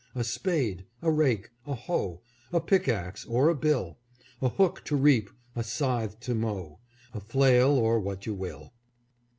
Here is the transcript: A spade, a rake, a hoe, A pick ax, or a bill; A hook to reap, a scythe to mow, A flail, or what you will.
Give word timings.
A 0.15 0.23
spade, 0.23 0.87
a 1.03 1.11
rake, 1.11 1.51
a 1.67 1.75
hoe, 1.75 2.21
A 2.51 2.59
pick 2.59 2.89
ax, 2.89 3.23
or 3.25 3.49
a 3.49 3.55
bill; 3.55 3.99
A 4.41 4.49
hook 4.49 4.83
to 4.85 4.95
reap, 4.95 5.29
a 5.55 5.63
scythe 5.63 6.19
to 6.21 6.33
mow, 6.33 6.79
A 7.13 7.19
flail, 7.19 7.69
or 7.73 7.99
what 7.99 8.25
you 8.25 8.33
will. 8.33 8.73